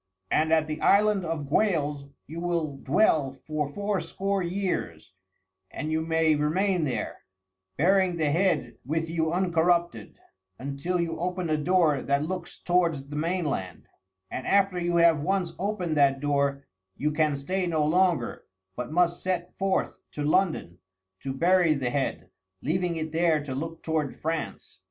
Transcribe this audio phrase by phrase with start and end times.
[0.31, 5.13] And at the Island of Gwales you will dwell for fourscore years,
[5.69, 7.17] and you may remain there,
[7.77, 10.17] bearing the head with you uncorrupted,
[10.57, 13.87] until you open the door that looks towards the mainland;
[14.31, 16.65] and after you have once opened that door
[16.97, 18.45] you can stay no longer,
[18.75, 20.79] but must set forth to London
[21.19, 22.31] to bury the head,
[22.63, 24.79] leaving it there to look toward France."